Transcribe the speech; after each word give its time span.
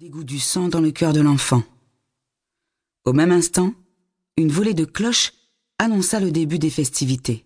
Dégoût 0.00 0.22
du 0.22 0.38
sang 0.38 0.68
dans 0.68 0.80
le 0.80 0.92
cœur 0.92 1.12
de 1.12 1.20
l'enfant. 1.20 1.64
Au 3.04 3.12
même 3.12 3.32
instant, 3.32 3.74
une 4.36 4.48
volée 4.52 4.72
de 4.72 4.84
cloches 4.84 5.32
annonça 5.80 6.20
le 6.20 6.30
début 6.30 6.60
des 6.60 6.70
festivités. 6.70 7.44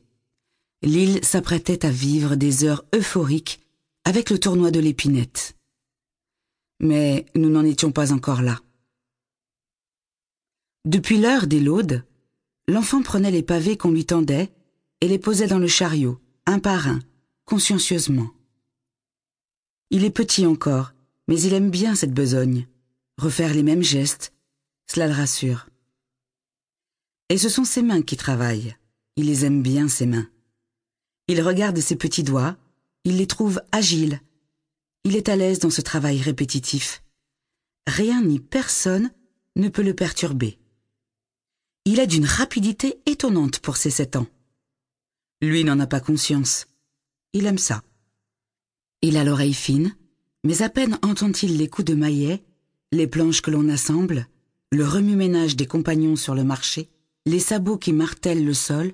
L'île 0.82 1.24
s'apprêtait 1.24 1.86
à 1.86 1.90
vivre 1.90 2.36
des 2.36 2.64
heures 2.64 2.84
euphoriques 2.94 3.60
avec 4.04 4.28
le 4.28 4.38
tournoi 4.38 4.70
de 4.70 4.80
l'épinette. 4.80 5.56
Mais 6.78 7.24
nous 7.34 7.48
n'en 7.48 7.64
étions 7.64 7.90
pas 7.90 8.12
encore 8.12 8.42
là. 8.42 8.60
Depuis 10.84 11.16
l'heure 11.16 11.46
des 11.46 11.60
laudes, 11.60 12.04
l'enfant 12.68 13.00
prenait 13.00 13.30
les 13.30 13.42
pavés 13.42 13.78
qu'on 13.78 13.92
lui 13.92 14.04
tendait 14.04 14.52
et 15.00 15.08
les 15.08 15.18
posait 15.18 15.46
dans 15.46 15.58
le 15.58 15.68
chariot, 15.68 16.20
un 16.44 16.58
par 16.58 16.86
un, 16.86 16.98
consciencieusement. 17.46 18.30
Il 19.88 20.04
est 20.04 20.10
petit 20.10 20.44
encore, 20.44 20.91
mais 21.28 21.40
il 21.40 21.54
aime 21.54 21.70
bien 21.70 21.94
cette 21.94 22.12
besogne. 22.14 22.68
Refaire 23.18 23.54
les 23.54 23.62
mêmes 23.62 23.82
gestes, 23.82 24.32
cela 24.86 25.06
le 25.06 25.14
rassure. 25.14 25.68
Et 27.28 27.38
ce 27.38 27.48
sont 27.48 27.64
ses 27.64 27.82
mains 27.82 28.02
qui 28.02 28.16
travaillent. 28.16 28.76
Il 29.16 29.26
les 29.26 29.44
aime 29.44 29.62
bien, 29.62 29.88
ses 29.88 30.06
mains. 30.06 30.28
Il 31.28 31.40
regarde 31.42 31.78
ses 31.78 31.96
petits 31.96 32.24
doigts, 32.24 32.56
il 33.04 33.16
les 33.16 33.26
trouve 33.26 33.62
agiles. 33.72 34.20
Il 35.04 35.16
est 35.16 35.28
à 35.28 35.36
l'aise 35.36 35.58
dans 35.58 35.70
ce 35.70 35.80
travail 35.80 36.20
répétitif. 36.20 37.02
Rien 37.86 38.22
ni 38.22 38.38
personne 38.38 39.10
ne 39.56 39.68
peut 39.68 39.82
le 39.82 39.94
perturber. 39.94 40.58
Il 41.84 41.98
est 41.98 42.06
d'une 42.06 42.26
rapidité 42.26 43.00
étonnante 43.06 43.58
pour 43.58 43.76
ses 43.76 43.90
sept 43.90 44.16
ans. 44.16 44.28
Lui 45.40 45.64
n'en 45.64 45.80
a 45.80 45.86
pas 45.86 46.00
conscience. 46.00 46.66
Il 47.32 47.46
aime 47.46 47.58
ça. 47.58 47.82
Il 49.00 49.16
a 49.16 49.24
l'oreille 49.24 49.54
fine, 49.54 49.96
mais 50.44 50.62
à 50.62 50.68
peine 50.68 50.98
entend-il 51.02 51.56
les 51.56 51.68
coups 51.68 51.86
de 51.86 51.94
maillet, 51.94 52.42
les 52.90 53.06
planches 53.06 53.42
que 53.42 53.50
l'on 53.50 53.68
assemble, 53.68 54.26
le 54.70 54.86
remue-ménage 54.86 55.56
des 55.56 55.66
compagnons 55.66 56.16
sur 56.16 56.34
le 56.34 56.44
marché, 56.44 56.88
les 57.26 57.38
sabots 57.38 57.78
qui 57.78 57.92
martèlent 57.92 58.44
le 58.44 58.54
sol, 58.54 58.92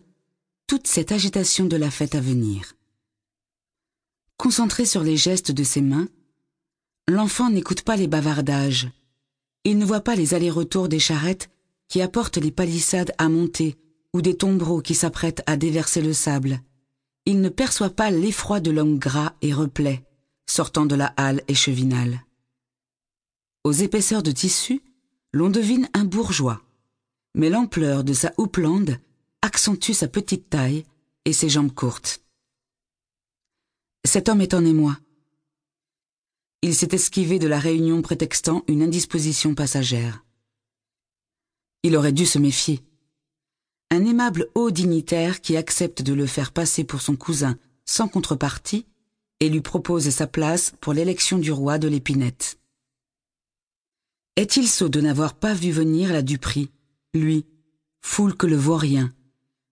toute 0.67 0.87
cette 0.87 1.13
agitation 1.13 1.67
de 1.67 1.77
la 1.77 1.91
fête 1.91 2.15
à 2.15 2.21
venir. 2.21 2.75
Concentré 4.37 4.85
sur 4.85 5.03
les 5.03 5.17
gestes 5.17 5.51
de 5.51 5.65
ses 5.65 5.81
mains, 5.81 6.09
l'enfant 7.09 7.51
n'écoute 7.51 7.83
pas 7.83 7.97
les 7.97 8.07
bavardages. 8.07 8.89
Il 9.65 9.79
ne 9.79 9.85
voit 9.85 10.03
pas 10.03 10.15
les 10.15 10.35
allers-retours 10.35 10.89
des 10.89 10.99
charrettes 10.99 11.51
qui 11.89 12.03
apportent 12.03 12.37
les 12.37 12.51
palissades 12.53 13.13
à 13.19 13.29
monter 13.29 13.77
ou 14.13 14.21
des 14.21 14.37
tombereaux 14.37 14.81
qui 14.83 14.95
s'apprêtent 14.95 15.43
à 15.47 15.57
déverser 15.57 16.03
le 16.03 16.13
sable. 16.13 16.61
Il 17.25 17.41
ne 17.41 17.49
perçoit 17.49 17.91
pas 17.91 18.11
l'effroi 18.11 18.61
de 18.61 18.71
l'homme 18.71 18.99
gras 18.99 19.35
et 19.43 19.53
replet, 19.53 20.05
sortant 20.59 20.87
de 20.87 20.97
la 20.97 21.15
halle 21.17 21.45
échevinale. 21.47 22.25
Aux 23.63 23.71
épaisseurs 23.71 24.25
de 24.25 24.33
tissu, 24.33 24.83
l'on 25.33 25.51
devine 25.51 25.89
un 25.95 26.05
bourgeois, 26.05 26.61
mais 27.37 27.49
l'ampleur 27.49 28.03
de 28.03 28.13
sa 28.13 28.33
houppelande 28.39 28.99
accentue 29.41 29.93
sa 29.93 30.09
petite 30.09 30.51
taille 30.51 30.85
et 31.25 31.33
ses 31.33 31.49
jambes 31.49 31.73
courtes. 31.73 32.25
Cet 34.05 34.29
homme 34.29 34.41
est 34.41 34.53
en 34.53 34.65
émoi. 34.65 34.99
Il 36.63 36.75
s'est 36.75 36.93
esquivé 36.93 37.39
de 37.39 37.47
la 37.47 37.61
réunion 37.61 38.03
prétextant 38.03 38.65
une 38.67 38.83
indisposition 38.83 39.55
passagère. 39.55 40.25
Il 41.85 41.95
aurait 41.95 42.11
dû 42.11 42.27
se 42.27 42.41
méfier. 42.41 42.83
Un 43.93 44.05
aimable 44.05 44.49
haut 44.57 44.73
dignitaire 44.73 45.41
qui 45.41 45.57
accepte 45.57 46.03
de 46.03 46.15
le 46.15 46.27
faire 46.27 46.51
passer 46.51 46.83
pour 46.83 47.01
son 47.01 47.15
cousin 47.15 47.57
sans 47.85 48.09
contrepartie 48.09 48.87
et 49.41 49.49
lui 49.49 49.61
propose 49.61 50.09
sa 50.11 50.27
place 50.27 50.75
pour 50.81 50.93
l'élection 50.93 51.39
du 51.39 51.53
roi 51.53 51.79
de 51.79 51.89
l'épinette. 51.89 52.59
Est-il 54.37 54.69
sot 54.69 54.89
de 54.89 55.01
n'avoir 55.01 55.35
pas 55.35 55.55
vu 55.55 55.71
venir 55.71 56.13
la 56.13 56.23
Dupri, 56.23 56.71
lui, 57.15 57.47
foule 58.01 58.37
que 58.37 58.47
le 58.47 58.57
vaurien, 58.57 59.13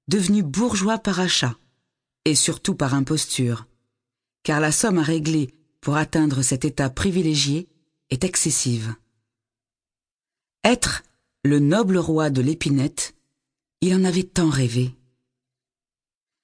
devenu 0.08 0.42
bourgeois 0.42 0.98
par 0.98 1.20
achat, 1.20 1.56
et 2.24 2.34
surtout 2.34 2.74
par 2.74 2.94
imposture, 2.94 3.66
car 4.42 4.60
la 4.60 4.72
somme 4.72 4.98
à 4.98 5.02
régler 5.02 5.54
pour 5.80 5.96
atteindre 5.96 6.42
cet 6.42 6.64
état 6.64 6.90
privilégié 6.90 7.68
est 8.10 8.24
excessive. 8.24 8.94
Être 10.64 11.04
le 11.44 11.60
noble 11.60 11.96
roi 11.96 12.30
de 12.30 12.42
l'épinette, 12.42 13.14
il 13.80 13.94
en 13.94 14.04
avait 14.04 14.24
tant 14.24 14.50
rêvé. 14.50 14.96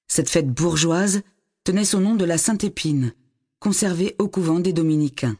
Cette 0.07 0.29
fête 0.29 0.49
bourgeoise 0.49 1.23
tenait 1.63 1.85
son 1.85 2.01
nom 2.01 2.15
de 2.15 2.25
la 2.25 2.37
Sainte 2.37 2.63
Épine, 2.63 3.13
conservée 3.59 4.15
au 4.19 4.27
couvent 4.27 4.59
des 4.59 4.73
Dominicains. 4.73 5.37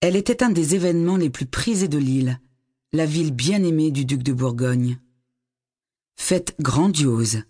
Elle 0.00 0.16
était 0.16 0.42
un 0.42 0.50
des 0.50 0.74
événements 0.74 1.16
les 1.16 1.30
plus 1.30 1.46
prisés 1.46 1.88
de 1.88 1.98
l'île, 1.98 2.40
la 2.92 3.06
ville 3.06 3.32
bien-aimée 3.32 3.90
du 3.90 4.04
duc 4.04 4.22
de 4.22 4.32
Bourgogne. 4.32 4.98
Fête 6.16 6.54
grandiose, 6.60 7.42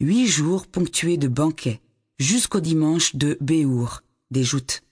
huit 0.00 0.26
jours 0.26 0.66
ponctués 0.66 1.16
de 1.16 1.28
banquets, 1.28 1.80
jusqu'au 2.18 2.60
dimanche 2.60 3.16
de 3.16 3.38
Béour, 3.40 4.02
des 4.30 4.44
joutes. 4.44 4.82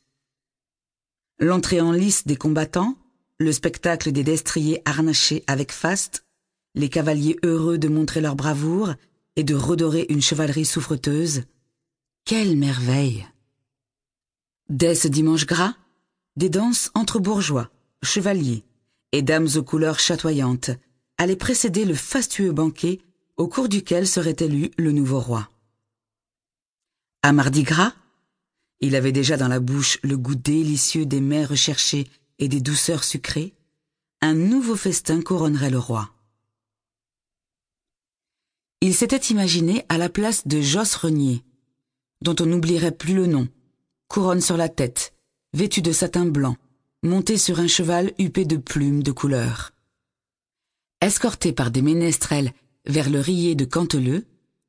L'entrée 1.39 1.83
en 1.83 1.93
lice 1.93 2.27
des 2.27 2.37
combattants, 2.37 2.97
le 3.39 3.53
spectacle 3.53 4.13
des 4.13 4.25
destriers 4.25 4.81
harnachés 4.87 5.45
avec 5.47 5.73
faste, 5.73 6.25
les 6.75 6.89
cavaliers 6.89 7.37
heureux 7.43 7.77
de 7.77 7.89
montrer 7.89 8.23
leur 8.23 8.37
bravoure 8.37 8.95
et 9.37 9.45
de 9.45 9.55
redorer 9.55 10.07
une 10.09 10.23
chevalerie 10.23 10.65
souffreteuse, 10.65 11.43
quelle 12.27 12.57
merveille 12.57 13.25
Dès 14.69 14.97
ce 14.97 15.07
dimanche 15.07 15.47
gras, 15.47 15.77
des 16.35 16.51
danses 16.51 16.91
entre 16.95 17.21
bourgeois, 17.21 17.71
chevaliers 18.03 18.65
et 19.13 19.23
dames 19.23 19.47
aux 19.55 19.63
couleurs 19.63 20.01
chatoyantes 20.01 20.73
allaient 21.19 21.37
précéder 21.37 21.85
le 21.85 21.95
fastueux 21.95 22.51
banquet 22.51 23.01
au 23.37 23.47
cours 23.47 23.69
duquel 23.69 24.09
serait 24.09 24.35
élu 24.41 24.73
le 24.77 24.91
nouveau 24.91 25.21
roi. 25.21 25.49
À 27.23 27.33
Mardi 27.33 27.63
Gras, 27.63 27.95
il 28.81 28.97
avait 28.97 29.13
déjà 29.13 29.37
dans 29.37 29.49
la 29.49 29.61
bouche 29.61 30.01
le 30.03 30.19
goût 30.19 30.35
délicieux 30.35 31.07
des 31.07 31.21
mets 31.21 31.45
recherchés 31.45 32.09
et 32.41 32.49
des 32.49 32.61
douceurs 32.61 33.05
sucrées, 33.05 33.55
un 34.21 34.35
nouveau 34.35 34.75
festin 34.75 35.23
couronnerait 35.23 35.71
le 35.71 35.79
roi. 35.79 36.11
Il 38.81 38.97
s'était 38.97 39.33
imaginé 39.33 39.87
à 39.89 39.97
la 39.97 40.09
place 40.09 40.49
de 40.49 40.61
Josse 40.61 40.97
Renier, 40.97 41.45
dont 42.23 42.37
on 42.41 42.47
n'oublierait 42.47 42.93
plus 42.93 43.15
le 43.15 43.27
nom, 43.27 43.49
couronne 44.09 44.41
sur 44.41 44.57
la 44.57 44.69
tête, 44.69 45.15
vêtu 45.53 45.83
de 45.83 45.93
satin 45.93 46.27
blanc, 46.27 46.57
monté 47.03 47.39
sur 47.39 47.61
un 47.61 47.67
cheval 47.67 48.13
huppé 48.19 48.45
de 48.45 48.57
plumes 48.57 49.03
de 49.03 49.13
couleur. 49.13 49.73
Escorté 51.01 51.53
par 51.53 51.71
des 51.71 51.83
ménestrels 51.83 52.53
vers 52.87 53.11
le 53.11 53.21
rier 53.21 53.55
de 53.55 53.65
Canteleu, 53.65 54.25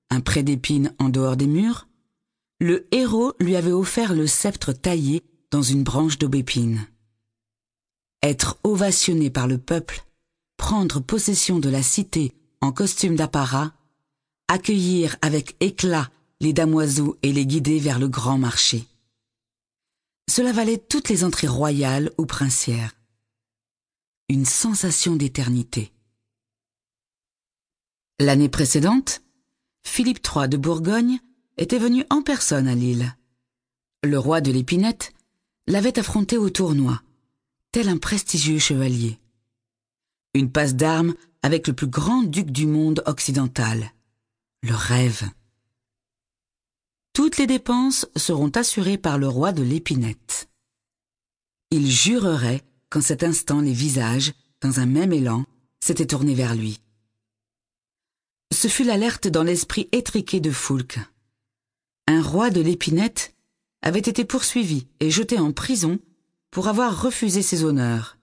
un 0.10 0.22
pré 0.22 0.44
d'épines 0.44 0.94
en 1.00 1.10
dehors 1.10 1.38
des 1.38 1.48
murs, 1.48 1.88
le 2.60 2.88
héros 2.92 3.34
lui 3.40 3.56
avait 3.56 3.72
offert 3.72 4.14
le 4.14 4.28
sceptre 4.28 4.74
taillé 4.74 5.24
dans 5.52 5.62
une 5.62 5.84
branche 5.84 6.18
d'aubépine. 6.18 6.88
Être 8.24 8.58
ovationné 8.64 9.30
par 9.30 9.48
le 9.48 9.58
peuple, 9.58 10.04
prendre 10.58 11.00
possession 11.00 11.60
de 11.60 11.70
la 11.70 11.84
cité 11.84 12.34
en 12.62 12.72
costume 12.72 13.16
d'apparat, 13.16 13.74
accueillir 14.48 15.16
avec 15.22 15.56
éclat 15.60 16.10
les 16.40 16.54
damoiseaux 16.54 17.18
et 17.24 17.32
les 17.32 17.46
guider 17.46 17.80
vers 17.80 18.00
le 18.00 18.08
grand 18.08 18.38
marché. 18.38 18.86
Cela 20.30 20.52
valait 20.52 20.78
toutes 20.78 21.10
les 21.10 21.24
entrées 21.24 21.48
royales 21.48 22.12
ou 22.18 22.26
princières. 22.26 22.94
Une 24.30 24.46
sensation 24.46 25.16
d'éternité. 25.16 25.92
L'année 28.20 28.50
précédente, 28.50 29.22
Philippe 29.84 30.26
III 30.26 30.50
de 30.50 30.58
Bourgogne 30.58 31.20
était 31.58 31.80
venu 31.80 32.04
en 32.10 32.22
personne 32.22 32.68
à 32.68 32.76
Lille. 32.76 33.16
Le 34.04 34.20
roi 34.20 34.42
de 34.42 34.52
l'Épinette 34.52 35.14
l'avait 35.66 35.98
affronté 35.98 36.38
au 36.38 36.50
tournoi, 36.50 37.02
tel 37.72 37.90
un 37.90 37.98
prestigieux 37.98 38.60
chevalier. 38.60 39.20
Une 40.34 40.52
passe 40.52 40.76
d'armes 40.76 41.16
avec 41.42 41.68
le 41.68 41.74
plus 41.74 41.88
grand 41.88 42.24
duc 42.24 42.52
du 42.52 42.68
monde 42.68 43.02
occidental. 43.06 43.92
Le 44.62 44.76
rêve. 44.76 45.24
Toutes 47.38 47.46
dépenses 47.46 48.08
seront 48.16 48.50
assurées 48.50 48.98
par 48.98 49.20
le 49.20 49.28
roi 49.28 49.52
de 49.52 49.62
l'épinette. 49.62 50.50
Il 51.70 51.86
jurerait 51.86 52.64
qu'en 52.90 53.00
cet 53.00 53.22
instant 53.22 53.62
les 53.62 53.74
visages, 53.74 54.34
dans 54.60 54.80
un 54.80 54.88
même 54.88 55.14
élan, 55.14 55.46
s'étaient 55.80 56.08
tournés 56.08 56.34
vers 56.34 56.56
lui. 56.56 56.80
Ce 58.52 58.68
fut 58.68 58.84
l'alerte 58.84 59.28
dans 59.28 59.44
l'esprit 59.44 59.88
étriqué 59.92 60.40
de 60.40 60.50
Foulque. 60.50 60.98
Un 62.08 62.24
roi 62.24 62.50
de 62.50 62.60
l'épinette 62.60 63.36
avait 63.84 64.00
été 64.00 64.26
poursuivi 64.26 64.88
et 65.00 65.12
jeté 65.12 65.38
en 65.38 65.52
prison 65.52 66.00
pour 66.50 66.68
avoir 66.68 67.04
refusé 67.04 67.44
ses 67.44 67.64
honneurs, 67.64 68.18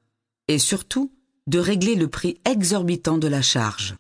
et 0.49 0.59
surtout 0.59 1.13
de 1.47 1.61
régler 1.61 1.95
le 1.95 2.09
prix 2.09 2.41
exorbitant 2.45 3.19
de 3.19 3.29
la 3.29 3.43
charge. 3.43 3.95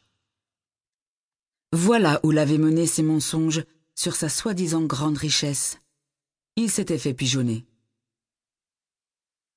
Voilà 1.73 2.19
où 2.25 2.33
l'avaient 2.33 2.59
mené 2.59 2.89
ses 2.89 3.05
mensonges 3.05 3.65
sur 3.95 4.17
sa 4.17 4.29
soi-disant 4.29 4.83
grande 4.83 5.17
richesse. 5.17 5.79
Il 6.57 6.71
s'était 6.71 6.99
fait 6.99 7.15
pigeonner. 7.15 7.65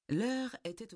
L'heure 0.10 0.56
était 0.64 0.94
au 0.94 0.96